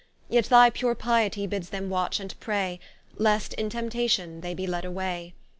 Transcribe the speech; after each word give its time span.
Yet 0.29 0.45
thy 0.45 0.71
pure 0.71 0.95
Pietie 0.95 1.45
bids 1.47 1.69
them 1.69 1.87
Watch 1.91 2.19
and 2.19 2.33
Pray, 2.39 2.79
Lest 3.17 3.53
in 3.53 3.69
Temptation 3.69 4.41
they 4.41 4.55
be 4.55 4.65
led 4.65 4.83
away. 4.83 5.35